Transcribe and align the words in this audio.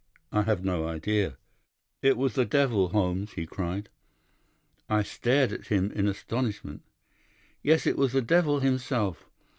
"'I 0.31 0.41
have 0.45 0.65
no 0.65 0.87
idea.' 0.87 1.37
"'It 2.01 2.17
was 2.17 2.33
the 2.33 2.43
devil, 2.43 2.87
Holmes,' 2.89 3.33
he 3.33 3.45
cried. 3.45 3.87
"I 4.89 5.03
stared 5.03 5.53
at 5.53 5.67
him 5.67 5.91
in 5.91 6.07
astonishment. 6.07 6.81
"'Yes, 7.61 7.85
it 7.85 7.97
was 7.97 8.11
the 8.11 8.23
devil 8.23 8.61
himself. 8.61 9.29